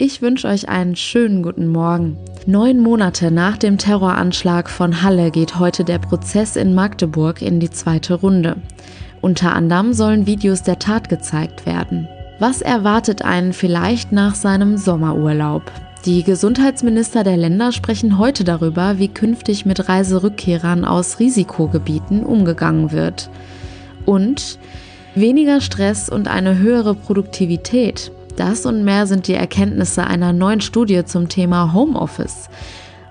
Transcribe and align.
Ich 0.00 0.22
wünsche 0.22 0.46
euch 0.46 0.68
einen 0.68 0.94
schönen 0.94 1.42
guten 1.42 1.66
Morgen. 1.66 2.18
Neun 2.46 2.78
Monate 2.78 3.32
nach 3.32 3.56
dem 3.56 3.78
Terroranschlag 3.78 4.70
von 4.70 5.02
Halle 5.02 5.32
geht 5.32 5.58
heute 5.58 5.82
der 5.82 5.98
Prozess 5.98 6.54
in 6.54 6.72
Magdeburg 6.72 7.42
in 7.42 7.58
die 7.58 7.68
zweite 7.68 8.14
Runde. 8.14 8.58
Unter 9.22 9.56
anderem 9.56 9.92
sollen 9.92 10.24
Videos 10.24 10.62
der 10.62 10.78
Tat 10.78 11.08
gezeigt 11.08 11.66
werden. 11.66 12.06
Was 12.38 12.62
erwartet 12.62 13.22
einen 13.22 13.52
vielleicht 13.52 14.12
nach 14.12 14.36
seinem 14.36 14.76
Sommerurlaub? 14.76 15.64
Die 16.04 16.22
Gesundheitsminister 16.22 17.24
der 17.24 17.36
Länder 17.36 17.72
sprechen 17.72 18.18
heute 18.18 18.44
darüber, 18.44 19.00
wie 19.00 19.08
künftig 19.08 19.66
mit 19.66 19.88
Reiserückkehrern 19.88 20.84
aus 20.84 21.18
Risikogebieten 21.18 22.22
umgegangen 22.22 22.92
wird. 22.92 23.30
Und 24.06 24.60
weniger 25.16 25.60
Stress 25.60 26.08
und 26.08 26.28
eine 26.28 26.56
höhere 26.58 26.94
Produktivität. 26.94 28.12
Das 28.38 28.66
und 28.66 28.84
mehr 28.84 29.08
sind 29.08 29.26
die 29.26 29.34
Erkenntnisse 29.34 30.06
einer 30.06 30.32
neuen 30.32 30.60
Studie 30.60 31.04
zum 31.04 31.28
Thema 31.28 31.72
Homeoffice. 31.72 32.48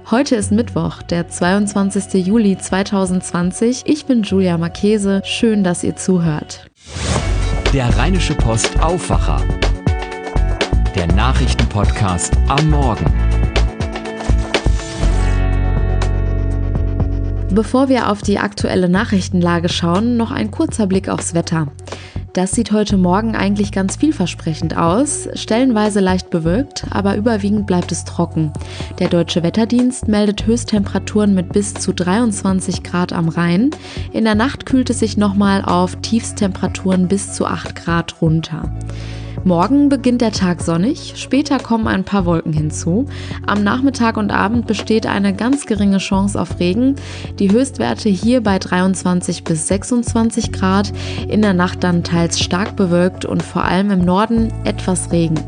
Heute 0.10 0.38
ist 0.38 0.54
Mittwoch, 0.54 1.02
der 1.04 1.28
22. 1.28 2.26
Juli 2.26 2.58
2020. 2.58 3.84
Ich 3.88 4.06
bin 4.06 4.24
Julia 4.24 4.58
Marchese. 4.58 5.22
Schön, 5.26 5.66
dass 5.66 5.84
ihr 5.84 5.98
zuhört. 5.98 6.72
Der 7.74 7.94
Rheinische 7.98 8.36
Post 8.36 8.80
Aufwacher. 8.80 9.42
Der 10.96 11.08
Nachrichtenpodcast 11.08 12.32
am 12.48 12.70
Morgen. 12.70 13.06
Bevor 17.52 17.90
wir 17.90 18.10
auf 18.10 18.22
die 18.22 18.40
aktuelle 18.40 18.88
Nachrichtenlage 18.88 19.68
schauen, 19.68 20.16
noch 20.16 20.32
ein 20.32 20.52
kurzer 20.52 20.88
Blick 20.88 21.10
aufs 21.10 21.34
Wetter. 21.34 21.68
Das 22.34 22.52
sieht 22.52 22.72
heute 22.72 22.98
Morgen 22.98 23.36
eigentlich 23.36 23.72
ganz 23.72 23.96
vielversprechend 23.96 24.78
aus, 24.78 25.28
stellenweise 25.34 26.00
leicht 26.00 26.30
bewölkt, 26.30 26.86
aber 26.92 27.16
überwiegend 27.16 27.66
bleibt 27.66 27.92
es 27.92 28.04
trocken. 28.04 28.54
Der 29.00 29.10
deutsche 29.10 29.42
Wetterdienst 29.42 30.08
meldet 30.08 30.46
Höchsttemperaturen 30.46 31.34
mit 31.34 31.52
bis 31.52 31.74
zu 31.74 31.94
23 31.94 32.84
Grad 32.84 33.12
am 33.12 33.30
Rhein. 33.30 33.72
In 34.14 34.24
der 34.24 34.36
Nacht 34.36 34.66
kühlt 34.66 34.90
es 34.90 35.00
sich 35.00 35.18
nochmal 35.18 35.64
auf 35.64 35.96
Tiefstemperaturen 35.98 37.08
bis 37.08 37.34
zu 37.34 37.46
8 37.46 37.76
Grad 37.76 38.22
runter. 38.22 38.72
Morgen 39.48 39.88
beginnt 39.88 40.20
der 40.20 40.34
Tag 40.34 40.62
sonnig, 40.62 41.14
später 41.16 41.58
kommen 41.58 41.88
ein 41.88 42.04
paar 42.04 42.26
Wolken 42.26 42.52
hinzu. 42.52 43.06
Am 43.46 43.64
Nachmittag 43.64 44.18
und 44.18 44.30
Abend 44.30 44.68
besteht 44.68 45.06
eine 45.06 45.34
ganz 45.34 45.66
geringe 45.66 46.00
Chance 46.00 46.38
auf 46.38 46.60
Regen. 46.60 46.98
Die 47.40 47.50
Höchstwerte 47.50 48.10
hier 48.10 48.44
bei 48.44 48.60
23 48.60 49.46
bis 49.46 49.70
26 49.70 50.52
Grad, 50.52 50.92
in 51.30 51.42
der 51.42 51.54
Nacht 51.54 51.86
dann 51.86 52.04
teils 52.04 52.42
stark 52.42 52.76
bewölkt 52.76 53.24
und 53.24 53.42
vor 53.42 53.64
allem 53.64 53.90
im 53.90 54.04
Norden 54.04 54.52
etwas 54.66 55.14
Regen. 55.14 55.40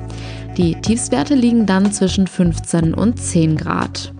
Die 0.55 0.75
Tiefstwerte 0.75 1.35
liegen 1.35 1.65
dann 1.65 1.91
zwischen 1.91 2.25
15 2.25 2.93
und 2.93 3.19
10 3.19 3.57
Grad. 3.57 4.13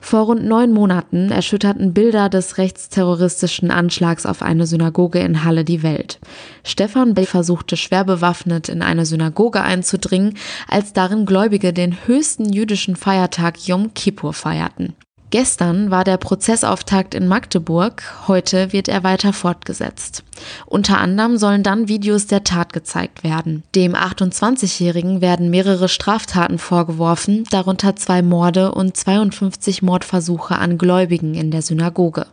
Vor 0.00 0.22
rund 0.22 0.44
neun 0.44 0.72
Monaten 0.72 1.30
erschütterten 1.30 1.92
Bilder 1.92 2.28
des 2.28 2.58
rechtsterroristischen 2.58 3.70
Anschlags 3.70 4.26
auf 4.26 4.42
eine 4.42 4.66
Synagoge 4.66 5.20
in 5.20 5.44
Halle 5.44 5.64
die 5.64 5.82
Welt. 5.82 6.18
Stefan 6.64 7.14
Bell 7.14 7.26
versuchte 7.26 7.76
schwer 7.76 8.04
bewaffnet 8.04 8.68
in 8.68 8.82
eine 8.82 9.06
Synagoge 9.06 9.62
einzudringen, 9.62 10.34
als 10.68 10.92
darin 10.92 11.26
Gläubige 11.26 11.72
den 11.72 11.96
höchsten 12.06 12.52
jüdischen 12.52 12.96
Feiertag 12.96 13.66
Yom 13.66 13.94
Kippur 13.94 14.32
feierten. 14.32 14.94
Gestern 15.30 15.92
war 15.92 16.02
der 16.02 16.16
Prozessauftakt 16.16 17.14
in 17.14 17.28
Magdeburg, 17.28 18.02
heute 18.26 18.72
wird 18.72 18.88
er 18.88 19.04
weiter 19.04 19.32
fortgesetzt. 19.32 20.24
Unter 20.66 20.98
anderem 20.98 21.36
sollen 21.36 21.62
dann 21.62 21.86
Videos 21.86 22.26
der 22.26 22.42
Tat 22.42 22.72
gezeigt 22.72 23.22
werden. 23.22 23.62
Dem 23.76 23.94
28-Jährigen 23.94 25.20
werden 25.20 25.48
mehrere 25.48 25.88
Straftaten 25.88 26.58
vorgeworfen, 26.58 27.44
darunter 27.52 27.94
zwei 27.94 28.22
Morde 28.22 28.72
und 28.72 28.96
52 28.96 29.82
Mordversuche 29.82 30.56
an 30.56 30.78
Gläubigen 30.78 31.34
in 31.34 31.52
der 31.52 31.62
Synagoge. 31.62 32.26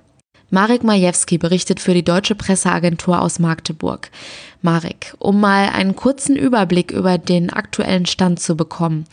Marek 0.49 0.83
Majewski 0.83 1.37
berichtet 1.37 1.79
für 1.81 1.93
die 1.93 2.05
Deutsche 2.05 2.33
Presseagentur 2.33 3.21
aus 3.21 3.37
Magdeburg. 3.37 4.09
Marek, 4.61 5.13
um 5.19 5.39
mal 5.39 5.69
einen 5.69 5.95
kurzen 5.95 6.35
Überblick 6.35 6.91
über 6.91 7.17
den 7.17 7.51
aktuellen 7.51 8.05
Stand 8.05 8.39
zu 8.39 8.55
bekommen. 8.55 9.05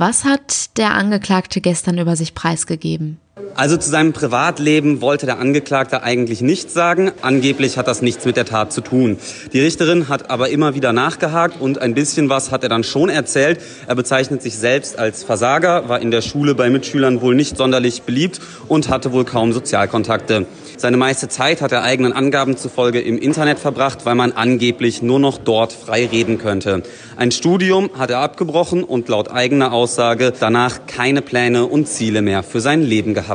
Was 0.00 0.24
hat 0.24 0.78
der 0.78 0.94
Angeklagte 0.94 1.60
gestern 1.60 1.98
über 1.98 2.16
sich 2.16 2.32
preisgegeben? 2.32 3.18
Also 3.54 3.76
zu 3.76 3.90
seinem 3.90 4.12
Privatleben 4.12 5.00
wollte 5.00 5.26
der 5.26 5.38
Angeklagte 5.38 6.02
eigentlich 6.02 6.40
nichts 6.40 6.72
sagen. 6.72 7.12
Angeblich 7.20 7.76
hat 7.76 7.88
das 7.88 8.00
nichts 8.00 8.24
mit 8.24 8.36
der 8.36 8.46
Tat 8.46 8.72
zu 8.72 8.80
tun. 8.80 9.18
Die 9.52 9.60
Richterin 9.60 10.08
hat 10.08 10.30
aber 10.30 10.48
immer 10.48 10.74
wieder 10.74 10.92
nachgehakt 10.92 11.60
und 11.60 11.78
ein 11.78 11.94
bisschen 11.94 12.28
was 12.28 12.50
hat 12.50 12.62
er 12.62 12.68
dann 12.68 12.84
schon 12.84 13.08
erzählt. 13.08 13.60
Er 13.86 13.94
bezeichnet 13.94 14.42
sich 14.42 14.56
selbst 14.56 14.98
als 14.98 15.24
Versager, 15.24 15.88
war 15.88 16.00
in 16.00 16.10
der 16.10 16.22
Schule 16.22 16.54
bei 16.54 16.70
Mitschülern 16.70 17.20
wohl 17.20 17.34
nicht 17.34 17.56
sonderlich 17.56 18.02
beliebt 18.02 18.40
und 18.68 18.88
hatte 18.88 19.12
wohl 19.12 19.24
kaum 19.24 19.52
Sozialkontakte. 19.52 20.46
Seine 20.78 20.96
meiste 20.96 21.28
Zeit 21.28 21.60
hat 21.60 21.72
er 21.72 21.82
eigenen 21.82 22.14
Angaben 22.14 22.56
zufolge 22.56 23.02
im 23.02 23.18
Internet 23.18 23.58
verbracht, 23.58 24.06
weil 24.06 24.14
man 24.14 24.32
angeblich 24.32 25.02
nur 25.02 25.18
noch 25.18 25.36
dort 25.36 25.74
frei 25.74 26.06
reden 26.06 26.38
könnte. 26.38 26.82
Ein 27.16 27.32
Studium 27.32 27.90
hat 27.98 28.08
er 28.08 28.20
abgebrochen 28.20 28.82
und 28.82 29.06
laut 29.10 29.30
eigener 29.30 29.72
Aussage 29.74 30.32
danach 30.40 30.86
keine 30.86 31.20
Pläne 31.20 31.66
und 31.66 31.86
Ziele 31.86 32.22
mehr 32.22 32.42
für 32.42 32.60
sein 32.62 32.80
Leben 32.80 33.12
gehabt. 33.12 33.29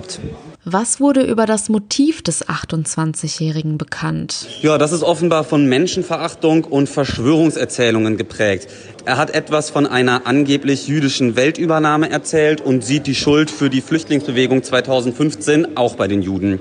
Was 0.68 1.00
wurde 1.00 1.22
über 1.22 1.46
das 1.46 1.70
Motiv 1.70 2.22
des 2.22 2.48
28-Jährigen 2.48 3.78
bekannt? 3.78 4.48
Ja, 4.62 4.78
das 4.78 4.92
ist 4.92 5.04
offenbar 5.04 5.44
von 5.44 5.68
Menschenverachtung 5.68 6.64
und 6.64 6.90
Verschwörungserzählungen 6.90 8.18
geprägt. 8.18 8.68
Er 9.06 9.18
hat 9.18 9.30
etwas 9.36 9.70
von 9.70 9.86
einer 9.86 10.26
angeblich 10.26 10.88
jüdischen 10.88 11.36
Weltübernahme 11.36 12.10
erzählt 12.10 12.62
und 12.62 12.84
sieht 12.84 13.06
die 13.06 13.14
Schuld 13.14 13.52
für 13.52 13.70
die 13.70 13.82
Flüchtlingsbewegung 13.82 14.64
2015 14.64 15.78
auch 15.78 15.96
bei 15.96 16.08
den 16.08 16.24
Juden. 16.24 16.60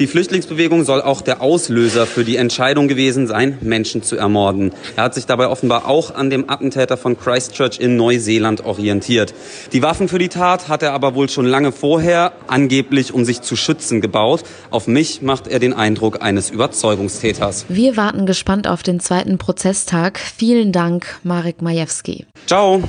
Die 0.00 0.06
Flüchtlingsbewegung 0.06 0.84
soll 0.84 1.02
auch 1.02 1.20
der 1.20 1.42
Auslöser 1.42 2.06
für 2.06 2.24
die 2.24 2.36
Entscheidung 2.36 2.88
gewesen 2.88 3.26
sein, 3.26 3.58
Menschen 3.60 4.02
zu 4.02 4.16
ermorden. 4.16 4.72
Er 4.96 5.04
hat 5.04 5.14
sich 5.14 5.26
dabei 5.26 5.48
offenbar 5.48 5.86
auch 5.86 6.14
an 6.14 6.30
dem 6.30 6.48
Attentäter 6.48 6.96
von 6.96 7.18
Christchurch 7.18 7.78
in 7.78 7.96
Neuseeland 7.96 8.64
orientiert. 8.64 9.34
Die 9.74 9.82
Waffen 9.82 10.08
für 10.08 10.18
die 10.18 10.30
Tat 10.30 10.68
hat 10.68 10.82
er 10.82 10.94
aber 10.94 11.14
wohl 11.14 11.28
schon 11.28 11.44
lange 11.44 11.70
vorher, 11.70 12.32
angeblich 12.46 13.12
um 13.12 13.26
sich 13.26 13.42
zu 13.42 13.56
schützen, 13.56 14.00
gebaut. 14.00 14.42
Auf 14.70 14.86
mich 14.86 15.20
macht 15.20 15.46
er 15.48 15.58
den 15.58 15.74
Eindruck 15.74 16.22
eines 16.22 16.48
Überzeugungstäters. 16.48 17.66
Wir 17.68 17.98
warten 17.98 18.24
gespannt 18.24 18.66
auf 18.68 18.82
den 18.82 19.00
zweiten 19.00 19.36
Prozesstag. 19.36 20.18
Vielen 20.18 20.72
Dank, 20.72 21.20
Marek 21.24 21.60
Majewski. 21.60 22.24
Ciao. 22.46 22.82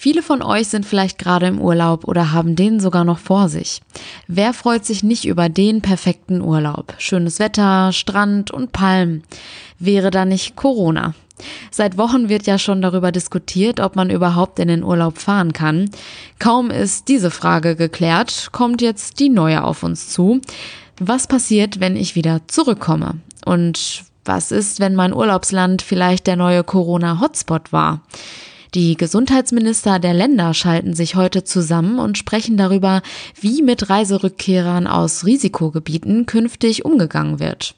Viele 0.00 0.22
von 0.22 0.42
euch 0.42 0.68
sind 0.68 0.86
vielleicht 0.86 1.18
gerade 1.18 1.48
im 1.48 1.60
Urlaub 1.60 2.06
oder 2.06 2.30
haben 2.30 2.54
den 2.54 2.78
sogar 2.78 3.02
noch 3.02 3.18
vor 3.18 3.48
sich. 3.48 3.80
Wer 4.28 4.52
freut 4.52 4.84
sich 4.84 5.02
nicht 5.02 5.24
über 5.24 5.48
den 5.48 5.82
perfekten 5.82 6.40
Urlaub? 6.40 6.94
Schönes 6.98 7.40
Wetter, 7.40 7.92
Strand 7.92 8.52
und 8.52 8.70
Palmen. 8.70 9.24
Wäre 9.80 10.12
da 10.12 10.24
nicht 10.24 10.54
Corona? 10.54 11.14
Seit 11.72 11.98
Wochen 11.98 12.28
wird 12.28 12.46
ja 12.46 12.60
schon 12.60 12.80
darüber 12.80 13.10
diskutiert, 13.10 13.80
ob 13.80 13.96
man 13.96 14.08
überhaupt 14.08 14.60
in 14.60 14.68
den 14.68 14.84
Urlaub 14.84 15.18
fahren 15.18 15.52
kann. 15.52 15.90
Kaum 16.38 16.70
ist 16.70 17.08
diese 17.08 17.32
Frage 17.32 17.74
geklärt, 17.74 18.50
kommt 18.52 18.80
jetzt 18.80 19.18
die 19.18 19.30
neue 19.30 19.64
auf 19.64 19.82
uns 19.82 20.10
zu. 20.10 20.40
Was 21.00 21.26
passiert, 21.26 21.80
wenn 21.80 21.96
ich 21.96 22.14
wieder 22.14 22.42
zurückkomme? 22.46 23.16
Und 23.44 24.04
was 24.24 24.52
ist, 24.52 24.78
wenn 24.78 24.94
mein 24.94 25.12
Urlaubsland 25.12 25.82
vielleicht 25.82 26.28
der 26.28 26.36
neue 26.36 26.62
Corona-Hotspot 26.62 27.72
war? 27.72 28.02
Die 28.78 28.96
Gesundheitsminister 28.96 29.98
der 29.98 30.14
Länder 30.14 30.54
schalten 30.54 30.94
sich 30.94 31.16
heute 31.16 31.42
zusammen 31.42 31.98
und 31.98 32.16
sprechen 32.16 32.56
darüber, 32.56 33.02
wie 33.40 33.60
mit 33.60 33.90
Reiserückkehrern 33.90 34.86
aus 34.86 35.26
Risikogebieten 35.26 36.26
künftig 36.26 36.84
umgegangen 36.84 37.40
wird. 37.40 37.74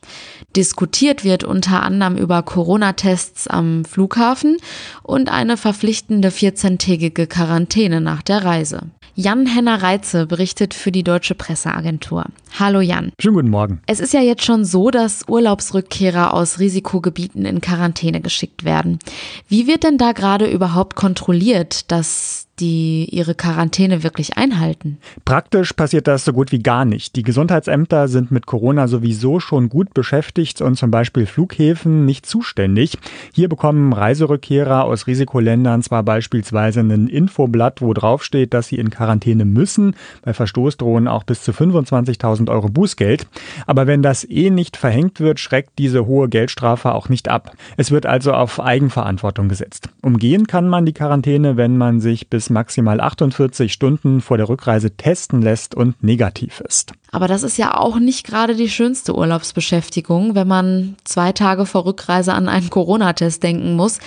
Diskutiert 0.54 1.24
wird 1.24 1.42
unter 1.42 1.84
anderem 1.84 2.18
über 2.18 2.42
Corona-Tests 2.42 3.48
am 3.48 3.86
Flughafen 3.86 4.58
und 5.02 5.32
eine 5.32 5.56
verpflichtende 5.56 6.28
14-tägige 6.28 7.26
Quarantäne 7.26 8.02
nach 8.02 8.20
der 8.20 8.44
Reise. 8.44 8.82
Jan-Henner 9.14 9.82
Reitze 9.82 10.26
berichtet 10.26 10.72
für 10.72 10.92
die 10.92 11.02
Deutsche 11.02 11.34
Presseagentur. 11.34 12.24
Hallo 12.58 12.80
Jan. 12.80 13.12
Schönen 13.20 13.34
guten 13.34 13.50
Morgen. 13.50 13.82
Es 13.86 14.00
ist 14.00 14.14
ja 14.14 14.20
jetzt 14.20 14.44
schon 14.44 14.64
so, 14.64 14.90
dass 14.90 15.28
Urlaubsrückkehrer 15.28 16.32
aus 16.32 16.58
Risikogebieten 16.58 17.44
in 17.44 17.60
Quarantäne 17.60 18.20
geschickt 18.20 18.64
werden. 18.64 18.98
Wie 19.46 19.66
wird 19.66 19.82
denn 19.82 19.98
da 19.98 20.12
gerade 20.12 20.46
überhaupt 20.46 20.89
kontrolliert, 20.94 21.90
dass 21.90 22.46
die 22.60 23.08
ihre 23.10 23.34
Quarantäne 23.34 24.02
wirklich 24.02 24.36
einhalten? 24.36 24.98
Praktisch 25.24 25.72
passiert 25.72 26.06
das 26.06 26.24
so 26.24 26.32
gut 26.32 26.52
wie 26.52 26.62
gar 26.62 26.84
nicht. 26.84 27.16
Die 27.16 27.22
Gesundheitsämter 27.22 28.08
sind 28.08 28.30
mit 28.30 28.46
Corona 28.46 28.86
sowieso 28.86 29.40
schon 29.40 29.68
gut 29.68 29.94
beschäftigt 29.94 30.60
und 30.60 30.76
zum 30.76 30.90
Beispiel 30.90 31.26
Flughäfen 31.26 32.04
nicht 32.04 32.26
zuständig. 32.26 32.98
Hier 33.32 33.48
bekommen 33.48 33.92
Reiserückkehrer 33.92 34.84
aus 34.84 35.06
Risikoländern 35.06 35.82
zwar 35.82 36.02
beispielsweise 36.02 36.80
ein 36.80 37.08
Infoblatt, 37.08 37.80
wo 37.80 37.94
drauf 37.94 38.22
steht, 38.22 38.52
dass 38.52 38.68
sie 38.68 38.76
in 38.76 38.90
Quarantäne 38.90 39.44
müssen. 39.44 39.96
Bei 40.22 40.34
Verstoß 40.34 40.76
drohen 40.76 41.08
auch 41.08 41.24
bis 41.24 41.42
zu 41.42 41.52
25.000 41.52 42.50
Euro 42.50 42.68
Bußgeld. 42.68 43.26
Aber 43.66 43.86
wenn 43.86 44.02
das 44.02 44.28
eh 44.28 44.50
nicht 44.50 44.76
verhängt 44.76 45.20
wird, 45.20 45.40
schreckt 45.40 45.78
diese 45.78 46.06
hohe 46.06 46.28
Geldstrafe 46.28 46.92
auch 46.92 47.08
nicht 47.08 47.28
ab. 47.28 47.52
Es 47.76 47.90
wird 47.90 48.04
also 48.04 48.32
auf 48.32 48.60
Eigenverantwortung 48.60 49.48
gesetzt. 49.48 49.88
Umgehen 50.02 50.46
kann 50.46 50.68
man 50.68 50.84
die 50.84 50.92
Quarantäne, 50.92 51.56
wenn 51.56 51.78
man 51.78 52.00
sich 52.00 52.28
bis 52.28 52.49
maximal 52.50 53.00
48 53.00 53.72
Stunden 53.72 54.20
vor 54.20 54.36
der 54.36 54.48
Rückreise 54.48 54.96
testen 54.96 55.42
lässt 55.42 55.74
und 55.74 56.02
negativ 56.02 56.60
ist. 56.60 56.92
Aber 57.12 57.28
das 57.28 57.42
ist 57.42 57.58
ja 57.58 57.76
auch 57.76 57.98
nicht 57.98 58.26
gerade 58.26 58.54
die 58.54 58.68
schönste 58.68 59.16
Urlaubsbeschäftigung, 59.16 60.34
wenn 60.34 60.46
man 60.46 60.96
zwei 61.04 61.32
Tage 61.32 61.66
vor 61.66 61.84
Rückreise 61.84 62.32
an 62.34 62.48
einen 62.48 62.70
Corona-Test 62.70 63.42
denken 63.42 63.74
muss. 63.74 63.98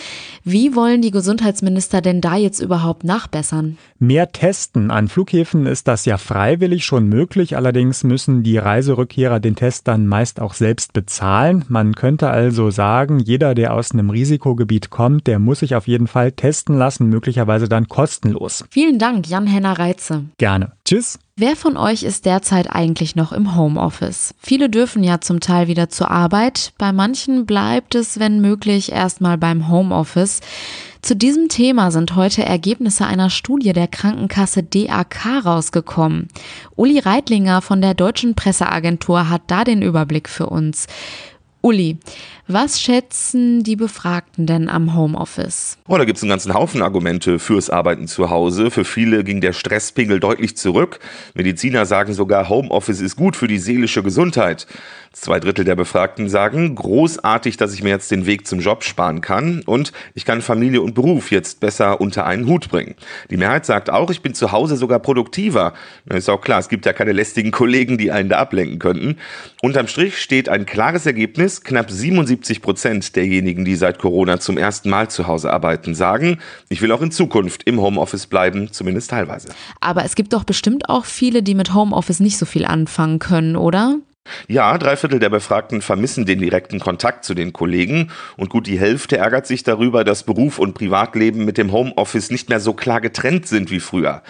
Wie 0.43 0.75
wollen 0.75 1.01
die 1.01 1.11
Gesundheitsminister 1.11 2.01
denn 2.01 2.21
da 2.21 2.35
jetzt 2.35 2.59
überhaupt 2.59 3.03
nachbessern? 3.03 3.77
Mehr 3.99 4.31
testen. 4.31 4.91
An 4.91 5.07
Flughäfen 5.07 5.65
ist 5.65 5.87
das 5.87 6.05
ja 6.05 6.17
freiwillig 6.17 6.85
schon 6.85 7.07
möglich. 7.07 7.55
Allerdings 7.55 8.03
müssen 8.03 8.43
die 8.43 8.57
Reiserückkehrer 8.57 9.39
den 9.39 9.55
Test 9.55 9.87
dann 9.87 10.07
meist 10.07 10.41
auch 10.41 10.53
selbst 10.53 10.93
bezahlen. 10.93 11.65
Man 11.69 11.95
könnte 11.95 12.29
also 12.29 12.69
sagen, 12.69 13.19
jeder, 13.19 13.55
der 13.55 13.73
aus 13.73 13.91
einem 13.91 14.09
Risikogebiet 14.09 14.89
kommt, 14.89 15.27
der 15.27 15.39
muss 15.39 15.59
sich 15.59 15.75
auf 15.75 15.87
jeden 15.87 16.07
Fall 16.07 16.31
testen 16.31 16.77
lassen, 16.77 17.07
möglicherweise 17.07 17.69
dann 17.69 17.87
kostenlos. 17.87 18.65
Vielen 18.69 18.99
Dank, 18.99 19.27
Jan-Henner 19.27 19.79
Reitze. 19.79 20.25
Gerne. 20.37 20.73
Tschüss. 20.85 21.17
Wer 21.37 21.55
von 21.55 21.77
euch 21.77 22.03
ist 22.03 22.25
derzeit 22.25 22.69
eigentlich 22.69 23.15
noch 23.15 23.31
im 23.31 23.55
Homeoffice? 23.55 24.35
Viele 24.39 24.69
dürfen 24.69 25.01
ja 25.01 25.21
zum 25.21 25.39
Teil 25.39 25.67
wieder 25.67 25.89
zur 25.89 26.11
Arbeit, 26.11 26.73
bei 26.77 26.91
manchen 26.91 27.45
bleibt 27.45 27.95
es, 27.95 28.19
wenn 28.19 28.41
möglich, 28.41 28.91
erstmal 28.91 29.37
beim 29.37 29.69
Homeoffice. 29.69 30.41
Zu 31.01 31.15
diesem 31.15 31.47
Thema 31.47 31.89
sind 31.89 32.15
heute 32.15 32.43
Ergebnisse 32.43 33.05
einer 33.05 33.29
Studie 33.29 33.71
der 33.71 33.87
Krankenkasse 33.87 34.61
DAK 34.61 35.45
rausgekommen. 35.45 36.27
Uli 36.75 36.99
Reitlinger 36.99 37.61
von 37.61 37.81
der 37.81 37.93
Deutschen 37.93 38.35
Presseagentur 38.35 39.29
hat 39.29 39.43
da 39.47 39.63
den 39.63 39.81
Überblick 39.81 40.27
für 40.27 40.47
uns. 40.47 40.87
Uli, 41.65 41.97
was 42.45 42.81
schätzen 42.81 43.63
die 43.63 43.77
Befragten 43.77 44.45
denn 44.45 44.67
am 44.67 44.97
Homeoffice? 44.97 45.77
Oh, 45.87 45.97
da 45.97 46.03
gibt 46.03 46.17
es 46.17 46.23
einen 46.23 46.29
ganzen 46.29 46.53
Haufen 46.53 46.81
Argumente 46.81 47.39
fürs 47.39 47.69
Arbeiten 47.69 48.05
zu 48.09 48.29
Hause. 48.29 48.69
Für 48.69 48.83
viele 48.83 49.23
ging 49.23 49.39
der 49.39 49.53
Stresspegel 49.53 50.19
deutlich 50.19 50.57
zurück. 50.57 50.99
Mediziner 51.35 51.85
sagen 51.85 52.13
sogar, 52.13 52.49
Homeoffice 52.49 52.99
ist 52.99 53.15
gut 53.15 53.37
für 53.37 53.47
die 53.47 53.59
seelische 53.59 54.03
Gesundheit. 54.03 54.67
Zwei 55.13 55.39
Drittel 55.39 55.63
der 55.63 55.75
Befragten 55.75 56.27
sagen, 56.27 56.75
großartig, 56.75 57.55
dass 57.55 57.73
ich 57.73 57.81
mir 57.81 57.91
jetzt 57.91 58.11
den 58.11 58.25
Weg 58.25 58.45
zum 58.45 58.59
Job 58.59 58.83
sparen 58.83 59.21
kann 59.21 59.61
und 59.65 59.93
ich 60.15 60.25
kann 60.25 60.41
Familie 60.41 60.81
und 60.81 60.95
Beruf 60.95 61.31
jetzt 61.31 61.59
besser 61.59 62.01
unter 62.01 62.25
einen 62.25 62.47
Hut 62.47 62.69
bringen. 62.69 62.95
Die 63.29 63.37
Mehrheit 63.37 63.65
sagt 63.65 63.89
auch, 63.89 64.09
ich 64.09 64.21
bin 64.21 64.33
zu 64.33 64.51
Hause 64.51 64.75
sogar 64.75 64.99
produktiver. 64.99 65.73
Ist 66.09 66.29
auch 66.29 66.41
klar, 66.41 66.59
es 66.59 66.67
gibt 66.67 66.85
ja 66.85 66.93
keine 66.93 67.11
lästigen 67.11 67.51
Kollegen, 67.51 67.97
die 67.97 68.11
einen 68.11 68.27
da 68.27 68.39
ablenken 68.39 68.79
könnten. 68.79 69.17
Unterm 69.61 69.87
Strich 69.87 70.17
steht 70.17 70.49
ein 70.49 70.65
klares 70.65 71.05
Ergebnis. 71.05 71.52
Knapp 71.61 71.91
77 71.91 72.61
Prozent 72.61 73.15
derjenigen, 73.15 73.65
die 73.65 73.75
seit 73.75 73.99
Corona 73.99 74.39
zum 74.39 74.57
ersten 74.57 74.89
Mal 74.89 75.09
zu 75.09 75.27
Hause 75.27 75.51
arbeiten, 75.51 75.95
sagen, 75.95 76.39
ich 76.69 76.81
will 76.81 76.91
auch 76.91 77.01
in 77.01 77.11
Zukunft 77.11 77.63
im 77.63 77.81
Homeoffice 77.81 78.27
bleiben, 78.27 78.71
zumindest 78.71 79.09
teilweise. 79.09 79.49
Aber 79.79 80.05
es 80.05 80.15
gibt 80.15 80.33
doch 80.33 80.43
bestimmt 80.43 80.89
auch 80.89 81.05
viele, 81.05 81.43
die 81.43 81.55
mit 81.55 81.73
Homeoffice 81.73 82.19
nicht 82.19 82.37
so 82.37 82.45
viel 82.45 82.65
anfangen 82.65 83.19
können, 83.19 83.55
oder? 83.55 83.97
Ja, 84.47 84.77
drei 84.77 84.95
Viertel 84.95 85.19
der 85.19 85.29
Befragten 85.29 85.81
vermissen 85.81 86.25
den 86.25 86.39
direkten 86.39 86.79
Kontakt 86.79 87.25
zu 87.25 87.33
den 87.33 87.53
Kollegen 87.53 88.09
und 88.37 88.49
gut 88.49 88.67
die 88.67 88.79
Hälfte 88.79 89.17
ärgert 89.17 89.47
sich 89.47 89.63
darüber, 89.63 90.03
dass 90.03 90.23
Beruf 90.23 90.59
und 90.59 90.73
Privatleben 90.73 91.45
mit 91.45 91.57
dem 91.57 91.71
Homeoffice 91.71 92.31
nicht 92.31 92.49
mehr 92.49 92.59
so 92.59 92.73
klar 92.73 93.01
getrennt 93.01 93.47
sind 93.47 93.69
wie 93.69 93.79
früher. 93.79 94.21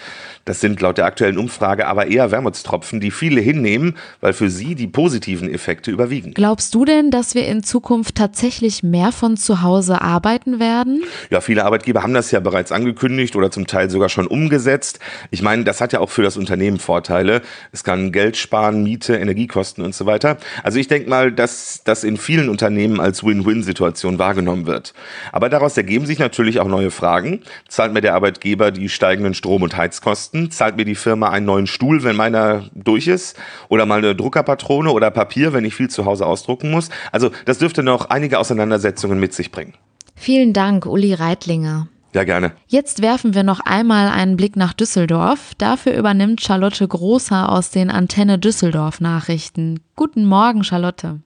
Das 0.44 0.60
sind 0.60 0.80
laut 0.80 0.98
der 0.98 1.06
aktuellen 1.06 1.38
Umfrage 1.38 1.86
aber 1.86 2.08
eher 2.08 2.30
Wermutstropfen, 2.30 3.00
die 3.00 3.10
viele 3.10 3.40
hinnehmen, 3.40 3.96
weil 4.20 4.32
für 4.32 4.50
sie 4.50 4.74
die 4.74 4.86
positiven 4.86 5.52
Effekte 5.52 5.90
überwiegen. 5.90 6.34
Glaubst 6.34 6.74
du 6.74 6.84
denn, 6.84 7.10
dass 7.10 7.34
wir 7.34 7.46
in 7.46 7.62
Zukunft 7.62 8.16
tatsächlich 8.16 8.82
mehr 8.82 9.12
von 9.12 9.36
zu 9.36 9.62
Hause 9.62 10.02
arbeiten 10.02 10.60
werden? 10.60 11.02
Ja, 11.30 11.40
viele 11.40 11.64
Arbeitgeber 11.64 12.02
haben 12.02 12.14
das 12.14 12.30
ja 12.30 12.40
bereits 12.40 12.72
angekündigt 12.72 13.36
oder 13.36 13.50
zum 13.50 13.66
Teil 13.66 13.90
sogar 13.90 14.08
schon 14.08 14.26
umgesetzt. 14.26 14.98
Ich 15.30 15.42
meine, 15.42 15.64
das 15.64 15.80
hat 15.80 15.92
ja 15.92 16.00
auch 16.00 16.10
für 16.10 16.22
das 16.22 16.36
Unternehmen 16.36 16.78
Vorteile. 16.78 17.42
Es 17.72 17.84
kann 17.84 18.12
Geld 18.12 18.36
sparen, 18.36 18.82
Miete, 18.82 19.16
Energiekosten 19.16 19.83
und 19.84 19.94
so 19.94 20.06
weiter. 20.06 20.38
Also 20.62 20.78
ich 20.78 20.88
denke 20.88 21.08
mal, 21.08 21.32
dass 21.32 21.82
das 21.84 22.04
in 22.04 22.16
vielen 22.16 22.48
Unternehmen 22.48 23.00
als 23.00 23.24
Win-Win-Situation 23.24 24.18
wahrgenommen 24.18 24.66
wird. 24.66 24.94
Aber 25.32 25.48
daraus 25.48 25.76
ergeben 25.76 26.06
sich 26.06 26.18
natürlich 26.18 26.60
auch 26.60 26.68
neue 26.68 26.90
Fragen. 26.90 27.42
Zahlt 27.68 27.92
mir 27.92 28.00
der 28.00 28.14
Arbeitgeber 28.14 28.70
die 28.70 28.88
steigenden 28.88 29.34
Strom- 29.34 29.62
und 29.62 29.76
Heizkosten? 29.76 30.14
Kosten? 30.14 30.50
Zahlt 30.50 30.76
mir 30.76 30.84
die 30.84 30.94
Firma 30.94 31.30
einen 31.30 31.46
neuen 31.46 31.66
Stuhl, 31.66 32.04
wenn 32.04 32.16
meiner 32.16 32.70
durch 32.74 33.08
ist? 33.08 33.36
Oder 33.68 33.86
mal 33.86 33.98
eine 33.98 34.14
Druckerpatrone 34.14 34.90
oder 34.92 35.10
Papier, 35.10 35.52
wenn 35.52 35.64
ich 35.64 35.74
viel 35.74 35.90
zu 35.90 36.04
Hause 36.04 36.26
ausdrucken 36.26 36.70
muss? 36.70 36.90
Also 37.12 37.30
das 37.44 37.58
dürfte 37.58 37.82
noch 37.82 38.10
einige 38.10 38.38
Auseinandersetzungen 38.38 39.18
mit 39.18 39.34
sich 39.34 39.50
bringen. 39.50 39.74
Vielen 40.14 40.52
Dank, 40.52 40.86
Uli 40.86 41.14
Reitlinger. 41.14 41.88
Ja, 42.14 42.22
gerne. 42.22 42.52
Jetzt 42.68 43.02
werfen 43.02 43.34
wir 43.34 43.42
noch 43.42 43.58
einmal 43.58 44.08
einen 44.08 44.36
Blick 44.36 44.54
nach 44.54 44.72
Düsseldorf. 44.72 45.50
Dafür 45.58 45.96
übernimmt 45.96 46.40
Charlotte 46.40 46.86
Großer 46.86 47.50
aus 47.50 47.70
den 47.70 47.90
Antenne 47.90 48.38
Düsseldorf 48.38 49.00
Nachrichten. 49.00 49.80
Guten 49.96 50.24
Morgen, 50.24 50.62
Charlotte. 50.62 51.18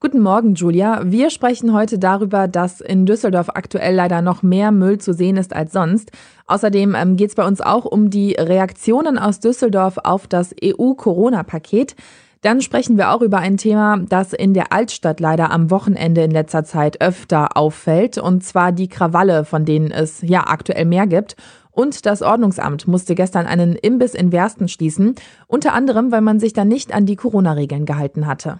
Guten 0.00 0.20
Morgen, 0.20 0.54
Julia. 0.54 1.00
Wir 1.06 1.30
sprechen 1.30 1.72
heute 1.72 1.98
darüber, 1.98 2.46
dass 2.46 2.82
in 2.82 3.06
Düsseldorf 3.06 3.48
aktuell 3.54 3.94
leider 3.94 4.20
noch 4.20 4.42
mehr 4.42 4.70
Müll 4.70 4.98
zu 4.98 5.14
sehen 5.14 5.38
ist 5.38 5.56
als 5.56 5.72
sonst. 5.72 6.12
Außerdem 6.46 6.94
ähm, 6.94 7.16
geht 7.16 7.30
es 7.30 7.36
bei 7.36 7.46
uns 7.46 7.62
auch 7.62 7.86
um 7.86 8.10
die 8.10 8.34
Reaktionen 8.34 9.16
aus 9.16 9.40
Düsseldorf 9.40 9.96
auf 10.04 10.26
das 10.26 10.54
EU-Corona-Paket. 10.62 11.96
Dann 12.44 12.60
sprechen 12.60 12.98
wir 12.98 13.10
auch 13.10 13.22
über 13.22 13.38
ein 13.38 13.56
Thema, 13.56 13.96
das 14.06 14.34
in 14.34 14.52
der 14.52 14.70
Altstadt 14.70 15.18
leider 15.18 15.50
am 15.50 15.70
Wochenende 15.70 16.22
in 16.22 16.30
letzter 16.30 16.62
Zeit 16.62 17.00
öfter 17.00 17.56
auffällt, 17.56 18.18
und 18.18 18.44
zwar 18.44 18.70
die 18.70 18.88
Krawalle, 18.88 19.46
von 19.46 19.64
denen 19.64 19.90
es 19.90 20.20
ja 20.20 20.46
aktuell 20.46 20.84
mehr 20.84 21.06
gibt. 21.06 21.36
Und 21.70 22.04
das 22.04 22.20
Ordnungsamt 22.20 22.86
musste 22.86 23.14
gestern 23.14 23.46
einen 23.46 23.76
Imbiss 23.76 24.12
in 24.12 24.30
Wersten 24.30 24.68
schließen, 24.68 25.14
unter 25.46 25.72
anderem, 25.72 26.12
weil 26.12 26.20
man 26.20 26.38
sich 26.38 26.52
da 26.52 26.66
nicht 26.66 26.92
an 26.94 27.06
die 27.06 27.16
Corona-Regeln 27.16 27.86
gehalten 27.86 28.26
hatte. 28.26 28.58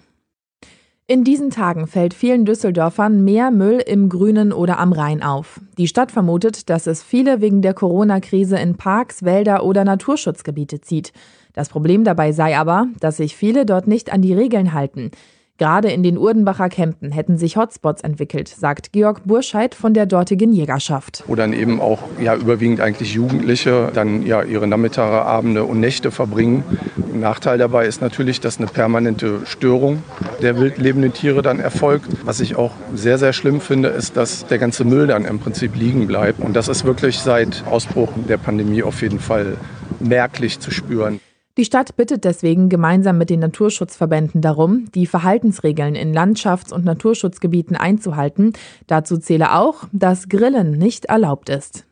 In 1.07 1.23
diesen 1.23 1.51
Tagen 1.51 1.87
fällt 1.87 2.15
vielen 2.15 2.47
Düsseldorfern 2.47 3.23
mehr 3.23 3.51
Müll 3.51 3.83
im 3.87 4.09
Grünen 4.09 4.55
oder 4.55 4.79
am 4.79 4.95
Rhein 4.95 5.23
auf. 5.23 5.61
Die 5.77 5.89
Stadt 5.89 6.11
vermutet, 6.11 6.71
dass 6.71 6.87
es 6.87 7.03
viele 7.03 7.43
wegen 7.43 7.61
der 7.61 7.75
Corona-Krise 7.75 8.57
in 8.57 8.79
Parks, 8.79 9.23
Wälder 9.25 9.63
oder 9.63 9.85
Naturschutzgebiete 9.85 10.81
zieht. 10.81 11.13
Das 11.55 11.69
Problem 11.69 12.05
dabei 12.05 12.33
sei 12.33 12.59
aber, 12.59 12.89
dass 13.01 13.17
sich 13.17 13.37
viele 13.37 13.65
dort 13.65 13.87
nicht 13.87 14.13
an 14.13 14.23
die 14.23 14.35
Regeln 14.35 14.75
halten. 14.75 15.11
Gerade 15.57 15.89
in 15.93 16.03
den 16.03 16.19
Urdenbacher 16.19 16.69
Campen 16.69 17.13
hätten 17.13 17.39
sich 17.39 17.57
Hotspots 17.57 18.03
entwickelt, 18.03 18.49
sagt 18.49 18.91
Georg 18.91 19.21
Burscheid 19.25 19.77
von 19.77 19.95
der 19.95 20.05
dortigen 20.05 20.53
Jägerschaft. 20.53 21.23
Wo 21.29 21.37
dann 21.37 21.53
eben 21.53 21.81
auch 21.81 22.01
ja, 22.21 22.35
überwiegend 22.35 22.81
eigentlich 22.81 23.15
Jugendliche 23.15 23.93
dann 23.95 24.27
ja 24.27 24.43
ihre 24.43 24.67
Nachmittage, 24.67 25.25
Abende 25.25 25.63
und 25.63 25.79
Nächte 25.79 26.11
verbringen. 26.11 26.65
Ein 26.97 27.21
Nachteil 27.21 27.57
dabei 27.57 27.87
ist 27.87 28.01
natürlich, 28.01 28.41
dass 28.41 28.59
eine 28.59 28.67
permanente 28.67 29.47
Störung 29.47 30.03
der 30.43 30.59
wild 30.59 30.79
lebenden 30.79 31.13
Tiere 31.13 31.41
dann 31.41 31.61
erfolgt. 31.61 32.09
Was 32.25 32.41
ich 32.41 32.57
auch 32.57 32.73
sehr, 32.93 33.19
sehr 33.19 33.33
schlimm 33.33 33.61
finde, 33.61 33.91
ist, 33.91 34.17
dass 34.17 34.47
der 34.47 34.59
ganze 34.59 34.85
Müll 34.85 35.07
dann 35.07 35.25
im 35.25 35.39
Prinzip 35.39 35.77
liegen 35.77 36.09
bleibt. 36.09 36.41
Und 36.41 36.57
das 36.57 36.67
ist 36.67 36.85
wirklich 36.85 37.21
seit 37.21 37.63
Ausbruch 37.71 38.11
der 38.29 38.39
Pandemie 38.39 38.83
auf 38.83 39.03
jeden 39.03 39.21
Fall 39.21 39.57
merklich 40.01 40.59
zu 40.59 40.73
spüren. 40.73 41.21
Die 41.57 41.65
Stadt 41.65 41.97
bittet 41.97 42.25
deswegen 42.25 42.69
gemeinsam 42.69 43.17
mit 43.17 43.31
den 43.31 43.39
Naturschutzverbänden 43.39 44.41
darum, 44.41 44.91
die 44.93 45.07
Verhaltensregeln 45.07 45.95
in 45.95 46.13
Landschafts- 46.13 46.73
und 46.73 46.85
Naturschutzgebieten 46.85 47.77
einzuhalten. 47.77 48.55
Dazu 48.89 49.19
zähle 49.19 49.55
auch, 49.55 49.85
dass 49.93 50.29
Grillen 50.29 50.73
nicht 50.73 51.05
erlaubt 51.05 51.49
ist. 51.51 51.85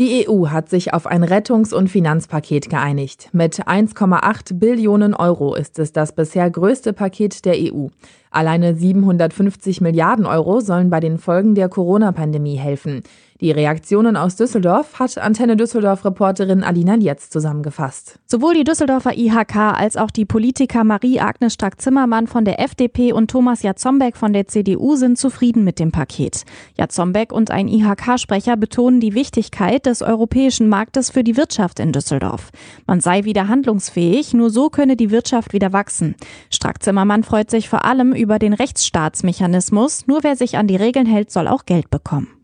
Die 0.00 0.26
EU 0.26 0.48
hat 0.48 0.70
sich 0.70 0.92
auf 0.92 1.06
ein 1.06 1.22
Rettungs- 1.22 1.74
und 1.74 1.88
Finanzpaket 1.88 2.70
geeinigt. 2.70 3.28
Mit 3.32 3.68
1,8 3.68 4.54
Billionen 4.58 5.14
Euro 5.14 5.54
ist 5.54 5.78
es 5.78 5.92
das 5.92 6.14
bisher 6.14 6.50
größte 6.50 6.92
Paket 6.92 7.44
der 7.44 7.54
EU. 7.58 7.88
Alleine 8.30 8.74
750 8.74 9.80
Milliarden 9.82 10.26
Euro 10.26 10.60
sollen 10.60 10.90
bei 10.90 11.00
den 11.00 11.18
Folgen 11.18 11.54
der 11.54 11.68
Corona-Pandemie 11.68 12.56
helfen. 12.56 13.02
Die 13.40 13.52
Reaktionen 13.52 14.18
aus 14.18 14.36
Düsseldorf 14.36 14.98
hat 14.98 15.16
Antenne 15.16 15.56
Düsseldorf-Reporterin 15.56 16.62
Alina 16.62 16.94
Lietz 16.94 17.30
zusammengefasst. 17.30 18.18
Sowohl 18.26 18.52
die 18.52 18.64
Düsseldorfer 18.64 19.16
IHK 19.16 19.56
als 19.56 19.96
auch 19.96 20.10
die 20.10 20.26
Politiker 20.26 20.84
Marie-Agnes 20.84 21.54
Strack-Zimmermann 21.54 22.26
von 22.26 22.44
der 22.44 22.60
FDP 22.60 23.14
und 23.14 23.30
Thomas 23.30 23.62
Jatzombeck 23.62 24.18
von 24.18 24.34
der 24.34 24.46
CDU 24.46 24.94
sind 24.96 25.16
zufrieden 25.16 25.64
mit 25.64 25.78
dem 25.78 25.90
Paket. 25.90 26.44
Jatzombeck 26.76 27.32
und 27.32 27.50
ein 27.50 27.68
IHK-Sprecher 27.68 28.58
betonen 28.58 29.00
die 29.00 29.14
Wichtigkeit 29.14 29.86
des 29.86 30.02
europäischen 30.02 30.68
Marktes 30.68 31.08
für 31.08 31.24
die 31.24 31.38
Wirtschaft 31.38 31.80
in 31.80 31.92
Düsseldorf. 31.92 32.50
Man 32.86 33.00
sei 33.00 33.24
wieder 33.24 33.48
handlungsfähig, 33.48 34.34
nur 34.34 34.50
so 34.50 34.68
könne 34.68 34.96
die 34.96 35.10
Wirtschaft 35.10 35.54
wieder 35.54 35.72
wachsen. 35.72 36.14
Strack-Zimmermann 36.50 37.24
freut 37.24 37.50
sich 37.50 37.70
vor 37.70 37.86
allem 37.86 38.12
über 38.12 38.38
den 38.38 38.52
Rechtsstaatsmechanismus. 38.52 40.06
Nur 40.06 40.24
wer 40.24 40.36
sich 40.36 40.58
an 40.58 40.66
die 40.66 40.76
Regeln 40.76 41.06
hält, 41.06 41.30
soll 41.30 41.48
auch 41.48 41.64
Geld 41.64 41.88
bekommen. 41.88 42.39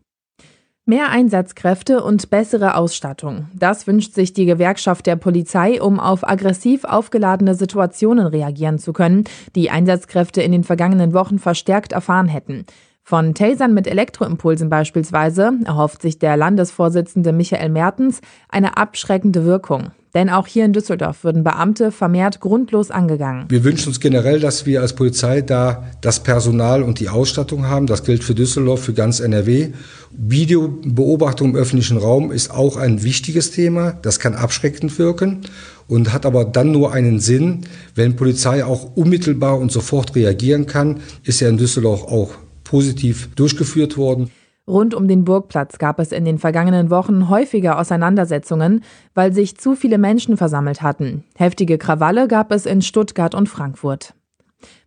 Mehr 0.88 1.10
Einsatzkräfte 1.10 2.00
und 2.00 2.30
bessere 2.30 2.76
Ausstattung. 2.76 3.48
Das 3.52 3.88
wünscht 3.88 4.14
sich 4.14 4.34
die 4.34 4.46
Gewerkschaft 4.46 5.06
der 5.06 5.16
Polizei, 5.16 5.82
um 5.82 5.98
auf 5.98 6.24
aggressiv 6.24 6.84
aufgeladene 6.84 7.56
Situationen 7.56 8.28
reagieren 8.28 8.78
zu 8.78 8.92
können, 8.92 9.24
die 9.56 9.68
Einsatzkräfte 9.68 10.42
in 10.42 10.52
den 10.52 10.62
vergangenen 10.62 11.12
Wochen 11.12 11.40
verstärkt 11.40 11.90
erfahren 11.90 12.28
hätten. 12.28 12.66
Von 13.02 13.34
Tasern 13.34 13.74
mit 13.74 13.88
Elektroimpulsen 13.88 14.70
beispielsweise 14.70 15.54
erhofft 15.64 16.02
sich 16.02 16.20
der 16.20 16.36
Landesvorsitzende 16.36 17.32
Michael 17.32 17.70
Mertens 17.70 18.20
eine 18.48 18.76
abschreckende 18.76 19.44
Wirkung. 19.44 19.90
Denn 20.16 20.30
auch 20.30 20.46
hier 20.46 20.64
in 20.64 20.72
Düsseldorf 20.72 21.24
würden 21.24 21.44
Beamte 21.44 21.92
vermehrt 21.92 22.40
grundlos 22.40 22.90
angegangen. 22.90 23.44
Wir 23.50 23.64
wünschen 23.64 23.88
uns 23.88 24.00
generell, 24.00 24.40
dass 24.40 24.64
wir 24.64 24.80
als 24.80 24.94
Polizei 24.94 25.42
da 25.42 25.84
das 26.00 26.22
Personal 26.22 26.82
und 26.82 27.00
die 27.00 27.10
Ausstattung 27.10 27.66
haben. 27.66 27.86
Das 27.86 28.02
gilt 28.02 28.24
für 28.24 28.34
Düsseldorf, 28.34 28.82
für 28.82 28.94
ganz 28.94 29.20
NRW. 29.20 29.72
Videobeobachtung 30.12 31.50
im 31.50 31.56
öffentlichen 31.56 31.98
Raum 31.98 32.32
ist 32.32 32.50
auch 32.50 32.78
ein 32.78 33.02
wichtiges 33.02 33.50
Thema. 33.50 33.92
Das 34.00 34.18
kann 34.18 34.34
abschreckend 34.34 34.98
wirken 34.98 35.42
und 35.86 36.14
hat 36.14 36.24
aber 36.24 36.46
dann 36.46 36.72
nur 36.72 36.94
einen 36.94 37.20
Sinn, 37.20 37.66
wenn 37.94 38.16
Polizei 38.16 38.64
auch 38.64 38.96
unmittelbar 38.96 39.58
und 39.58 39.70
sofort 39.70 40.16
reagieren 40.16 40.64
kann. 40.64 41.00
Ist 41.24 41.40
ja 41.40 41.50
in 41.50 41.58
Düsseldorf 41.58 42.04
auch 42.04 42.30
positiv 42.64 43.28
durchgeführt 43.34 43.98
worden. 43.98 44.30
Rund 44.68 44.94
um 44.94 45.06
den 45.06 45.24
Burgplatz 45.24 45.78
gab 45.78 46.00
es 46.00 46.10
in 46.10 46.24
den 46.24 46.38
vergangenen 46.38 46.90
Wochen 46.90 47.28
häufiger 47.28 47.78
Auseinandersetzungen, 47.78 48.82
weil 49.14 49.32
sich 49.32 49.56
zu 49.56 49.76
viele 49.76 49.96
Menschen 49.96 50.36
versammelt 50.36 50.82
hatten. 50.82 51.22
Heftige 51.36 51.78
Krawalle 51.78 52.26
gab 52.26 52.50
es 52.50 52.66
in 52.66 52.82
Stuttgart 52.82 53.34
und 53.34 53.48
Frankfurt. 53.48 54.14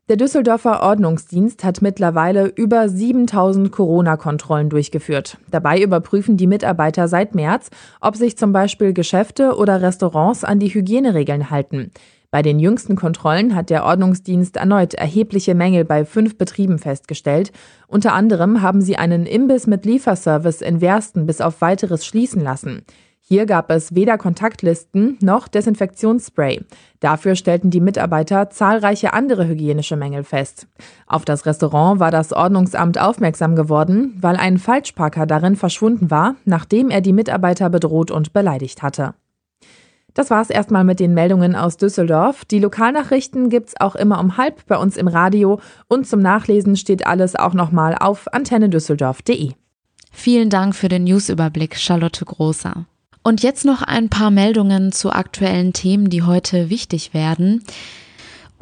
Der 0.09 0.17
Düsseldorfer 0.17 0.81
Ordnungsdienst 0.81 1.63
hat 1.63 1.83
mittlerweile 1.83 2.47
über 2.47 2.89
7000 2.89 3.71
Corona-Kontrollen 3.71 4.69
durchgeführt. 4.69 5.37
Dabei 5.51 5.79
überprüfen 5.81 6.35
die 6.35 6.47
Mitarbeiter 6.47 7.07
seit 7.07 7.35
März, 7.35 7.69
ob 8.01 8.15
sich 8.15 8.35
zum 8.35 8.51
Beispiel 8.51 8.91
Geschäfte 8.91 9.55
oder 9.55 9.83
Restaurants 9.83 10.43
an 10.43 10.59
die 10.59 10.73
Hygieneregeln 10.73 11.51
halten. 11.51 11.91
Bei 12.31 12.43
den 12.43 12.59
jüngsten 12.59 12.95
Kontrollen 12.95 13.55
hat 13.55 13.71
der 13.71 13.83
Ordnungsdienst 13.85 14.57
erneut 14.57 14.93
erhebliche 14.93 15.55
Mängel 15.55 15.83
bei 15.83 16.05
fünf 16.05 16.37
Betrieben 16.37 16.77
festgestellt. 16.77 17.51
Unter 17.87 18.13
anderem 18.13 18.61
haben 18.61 18.81
sie 18.81 18.97
einen 18.97 19.25
Imbiss 19.25 19.65
mit 19.65 19.83
Lieferservice 19.83 20.61
in 20.61 20.79
Wersten 20.79 21.25
bis 21.25 21.41
auf 21.41 21.61
weiteres 21.61 22.05
schließen 22.05 22.41
lassen. 22.41 22.83
Hier 23.19 23.45
gab 23.45 23.69
es 23.71 23.93
weder 23.93 24.17
Kontaktlisten 24.17 25.17
noch 25.21 25.47
Desinfektionsspray. 25.47 26.61
Dafür 26.99 27.35
stellten 27.35 27.69
die 27.69 27.79
Mitarbeiter 27.79 28.49
zahlreiche 28.49 29.13
andere 29.13 29.47
hygienische 29.47 29.95
Mängel 29.95 30.23
fest. 30.23 30.67
Auf 31.05 31.25
das 31.25 31.45
Restaurant 31.45 31.99
war 31.99 32.09
das 32.09 32.33
Ordnungsamt 32.33 32.99
aufmerksam 32.99 33.55
geworden, 33.55 34.17
weil 34.19 34.35
ein 34.35 34.57
Falschparker 34.57 35.27
darin 35.27 35.55
verschwunden 35.55 36.09
war, 36.09 36.35
nachdem 36.45 36.89
er 36.89 37.01
die 37.01 37.13
Mitarbeiter 37.13 37.69
bedroht 37.69 38.09
und 38.09 38.33
beleidigt 38.33 38.81
hatte. 38.81 39.13
Das 40.13 40.29
war's 40.29 40.49
erstmal 40.49 40.83
mit 40.83 40.99
den 40.99 41.13
Meldungen 41.13 41.55
aus 41.55 41.77
Düsseldorf. 41.77 42.45
Die 42.45 42.59
Lokalnachrichten 42.59 43.49
gibt's 43.49 43.79
auch 43.79 43.95
immer 43.95 44.19
um 44.19 44.37
halb 44.37 44.65
bei 44.67 44.77
uns 44.77 44.97
im 44.97 45.07
Radio 45.07 45.59
und 45.87 46.07
zum 46.07 46.19
Nachlesen 46.19 46.75
steht 46.75 47.05
alles 47.05 47.35
auch 47.35 47.53
nochmal 47.53 47.95
auf 47.99 48.31
antennedüsseldorf.de. 48.33 49.51
Vielen 50.11 50.49
Dank 50.49 50.75
für 50.75 50.89
den 50.89 51.03
Newsüberblick, 51.03 51.77
Charlotte 51.77 52.25
Großer. 52.25 52.85
Und 53.23 53.43
jetzt 53.43 53.65
noch 53.65 53.81
ein 53.81 54.09
paar 54.09 54.31
Meldungen 54.31 54.91
zu 54.91 55.11
aktuellen 55.11 55.73
Themen, 55.73 56.09
die 56.09 56.23
heute 56.23 56.69
wichtig 56.69 57.13
werden. 57.13 57.63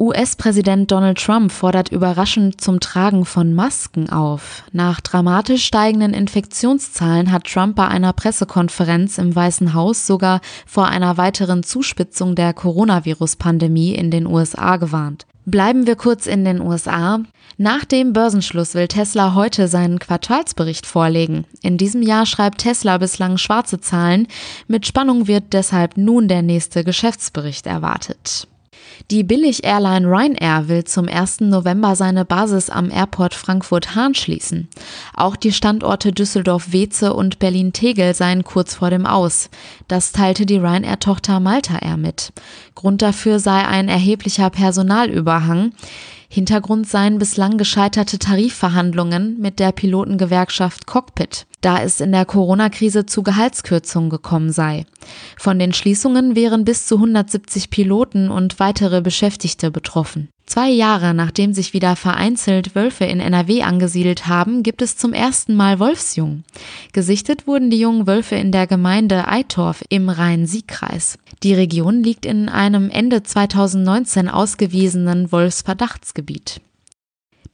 US-Präsident 0.00 0.92
Donald 0.92 1.18
Trump 1.18 1.50
fordert 1.50 1.88
überraschend 1.88 2.60
zum 2.60 2.78
Tragen 2.78 3.24
von 3.24 3.52
Masken 3.52 4.08
auf. 4.10 4.62
Nach 4.70 5.00
dramatisch 5.00 5.64
steigenden 5.64 6.14
Infektionszahlen 6.14 7.32
hat 7.32 7.44
Trump 7.44 7.74
bei 7.74 7.88
einer 7.88 8.12
Pressekonferenz 8.12 9.18
im 9.18 9.34
Weißen 9.34 9.74
Haus 9.74 10.06
sogar 10.06 10.40
vor 10.66 10.86
einer 10.86 11.16
weiteren 11.16 11.64
Zuspitzung 11.64 12.36
der 12.36 12.54
Coronavirus-Pandemie 12.54 13.92
in 13.92 14.12
den 14.12 14.26
USA 14.26 14.76
gewarnt. 14.76 15.26
Bleiben 15.46 15.88
wir 15.88 15.96
kurz 15.96 16.28
in 16.28 16.44
den 16.44 16.60
USA. 16.60 17.18
Nach 17.56 17.84
dem 17.84 18.12
Börsenschluss 18.12 18.74
will 18.74 18.86
Tesla 18.86 19.34
heute 19.34 19.66
seinen 19.66 19.98
Quartalsbericht 19.98 20.86
vorlegen. 20.86 21.44
In 21.60 21.76
diesem 21.76 22.02
Jahr 22.02 22.24
schreibt 22.24 22.58
Tesla 22.58 22.98
bislang 22.98 23.36
schwarze 23.36 23.80
Zahlen. 23.80 24.28
Mit 24.68 24.86
Spannung 24.86 25.26
wird 25.26 25.54
deshalb 25.54 25.96
nun 25.96 26.28
der 26.28 26.42
nächste 26.42 26.84
Geschäftsbericht 26.84 27.66
erwartet. 27.66 28.46
Die 29.10 29.22
Billig-Airline 29.22 30.06
Ryanair 30.06 30.68
will 30.68 30.84
zum 30.84 31.08
1. 31.08 31.40
November 31.40 31.96
seine 31.96 32.24
Basis 32.24 32.68
am 32.68 32.90
Airport 32.90 33.34
Frankfurt-Hahn 33.34 34.14
schließen. 34.14 34.68
Auch 35.14 35.36
die 35.36 35.52
Standorte 35.52 36.12
Düsseldorf-Weze 36.12 37.14
und 37.14 37.38
Berlin-Tegel 37.38 38.14
seien 38.14 38.44
kurz 38.44 38.74
vor 38.74 38.90
dem 38.90 39.06
Aus. 39.06 39.48
Das 39.86 40.12
teilte 40.12 40.46
die 40.46 40.58
Ryanair-Tochter 40.58 41.40
Malta 41.40 41.78
Air 41.78 41.96
mit. 41.96 42.32
Grund 42.74 43.00
dafür 43.00 43.38
sei 43.38 43.66
ein 43.66 43.88
erheblicher 43.88 44.50
Personalüberhang. 44.50 45.72
Hintergrund 46.30 46.86
seien 46.86 47.18
bislang 47.18 47.56
gescheiterte 47.56 48.18
Tarifverhandlungen 48.18 49.40
mit 49.40 49.58
der 49.58 49.72
Pilotengewerkschaft 49.72 50.86
Cockpit, 50.86 51.46
da 51.62 51.82
es 51.82 52.00
in 52.00 52.12
der 52.12 52.26
Corona-Krise 52.26 53.06
zu 53.06 53.22
Gehaltskürzungen 53.22 54.10
gekommen 54.10 54.52
sei. 54.52 54.84
Von 55.38 55.58
den 55.58 55.72
Schließungen 55.72 56.36
wären 56.36 56.64
bis 56.64 56.86
zu 56.86 56.96
170 56.96 57.70
Piloten 57.70 58.30
und 58.30 58.60
weitere 58.60 59.00
Beschäftigte 59.00 59.70
betroffen. 59.70 60.28
Zwei 60.48 60.70
Jahre 60.70 61.12
nachdem 61.12 61.52
sich 61.52 61.74
wieder 61.74 61.94
vereinzelt 61.94 62.74
Wölfe 62.74 63.04
in 63.04 63.20
NRW 63.20 63.64
angesiedelt 63.64 64.28
haben, 64.28 64.62
gibt 64.62 64.80
es 64.80 64.96
zum 64.96 65.12
ersten 65.12 65.54
Mal 65.54 65.78
Wolfsjungen. 65.78 66.42
Gesichtet 66.94 67.46
wurden 67.46 67.68
die 67.68 67.78
jungen 67.78 68.06
Wölfe 68.06 68.36
in 68.36 68.50
der 68.50 68.66
Gemeinde 68.66 69.28
Eitorf 69.28 69.84
im 69.90 70.08
Rhein-Sieg-Kreis. 70.08 71.18
Die 71.42 71.52
Region 71.52 72.02
liegt 72.02 72.24
in 72.24 72.48
einem 72.48 72.88
Ende 72.88 73.22
2019 73.22 74.30
ausgewiesenen 74.30 75.30
Wolfsverdachtsgebiet. 75.30 76.62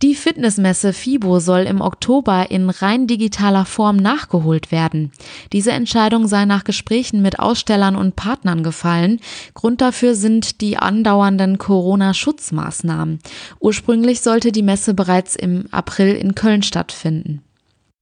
Die 0.03 0.15
Fitnessmesse 0.15 0.93
FIBO 0.93 1.39
soll 1.39 1.61
im 1.61 1.81
Oktober 1.81 2.51
in 2.51 2.69
rein 2.69 3.07
digitaler 3.07 3.65
Form 3.65 3.97
nachgeholt 3.97 4.73
werden. 4.73 5.13
Diese 5.53 5.71
Entscheidung 5.71 6.27
sei 6.27 6.45
nach 6.45 6.65
Gesprächen 6.65 7.23
mit 7.23 7.39
Ausstellern 7.39 7.95
und 7.95 8.17
Partnern 8.17 8.63
gefallen. 8.65 9.21
Grund 9.55 9.81
dafür 9.81 10.17
sind 10.17 10.61
die 10.61 10.77
andauernden 10.77 11.59
Corona-Schutzmaßnahmen. 11.59 13.21
Ursprünglich 13.61 14.21
sollte 14.21 14.51
die 14.51 14.63
Messe 14.63 14.95
bereits 14.95 15.37
im 15.37 15.67
April 15.71 16.15
in 16.17 16.35
Köln 16.35 16.63
stattfinden. 16.63 17.44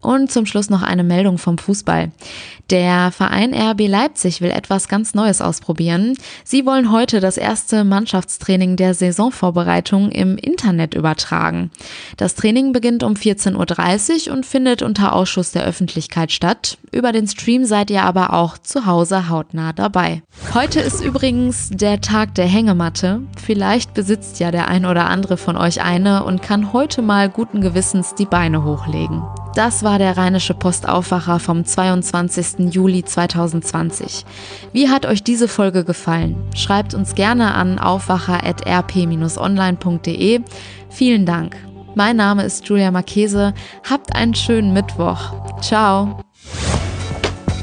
Und 0.03 0.33
zum 0.33 0.47
Schluss 0.47 0.69
noch 0.69 0.83
eine 0.83 1.05
Meldung 1.05 1.39
vom 1.39 1.59
Fußball. 1.59 2.11
Der 2.71 3.13
Verein 3.13 3.55
RB 3.55 3.87
Leipzig 3.87 4.41
will 4.41 4.51
etwas 4.51 4.89
ganz 4.89 5.15
Neues 5.15 5.41
ausprobieren. 5.41 6.17
Sie 6.43 6.67
wollen 6.67 6.91
heute 6.91 7.21
das 7.21 7.37
erste 7.37 7.85
Mannschaftstraining 7.85 8.77
der 8.77 8.95
Saisonvorbereitung 8.95 10.11
im 10.11 10.37
Internet 10.37 10.95
übertragen. 10.95 11.71
Das 12.17 12.35
Training 12.35 12.73
beginnt 12.73 13.05
um 13.05 13.15
14.30 13.15 14.29
Uhr 14.29 14.35
und 14.35 14.45
findet 14.45 14.83
unter 14.83 15.13
Ausschuss 15.13 15.53
der 15.53 15.65
Öffentlichkeit 15.65 16.33
statt. 16.33 16.79
Über 16.91 17.13
den 17.13 17.29
Stream 17.29 17.65
seid 17.65 17.91
ihr 17.91 18.03
aber 18.03 18.33
auch 18.33 18.59
zu 18.59 18.87
Hause 18.87 19.29
hautnah 19.29 19.73
dabei. 19.73 20.23
Heute 20.53 20.81
ist 20.81 21.01
übrigens 21.01 21.71
der 21.71 22.01
Tag 22.01 22.35
der 22.35 22.47
Hängematte. 22.47 23.21
Vielleicht 23.45 23.95
besitzt 23.95 24.41
ja 24.41 24.51
der 24.51 24.69
ein 24.69 24.85
oder 24.85 25.07
andere 25.07 25.37
von 25.37 25.57
euch 25.57 25.83
eine 25.83 26.25
und 26.25 26.43
kann 26.43 26.73
heute 26.73 27.03
mal 27.03 27.29
guten 27.29 27.61
Gewissens 27.61 28.15
die 28.15 28.27
Beine 28.27 28.65
hochlegen. 28.65 29.23
Das 29.55 29.83
war 29.83 29.99
der 29.99 30.17
Rheinische 30.17 30.55
Postaufwacher 30.55 31.39
vom 31.39 31.67
22. 31.67 32.75
Juli 32.75 33.05
2020. 33.05 34.25
Wie 34.73 34.89
hat 34.89 35.05
euch 35.05 35.23
diese 35.23 35.47
Folge 35.47 35.85
gefallen? 35.85 36.37
Schreibt 36.57 36.95
uns 36.95 37.15
gerne 37.15 37.55
an 37.55 37.79
aufwacher.rp-online.de. 37.79 40.41
Vielen 40.89 41.27
Dank. 41.27 41.59
Mein 41.95 42.17
Name 42.17 42.45
ist 42.45 42.67
Julia 42.67 42.91
Marchese. 42.91 43.53
Habt 43.89 44.15
einen 44.15 44.35
schönen 44.35 44.73
Mittwoch. 44.73 45.35
Ciao. 45.61 46.25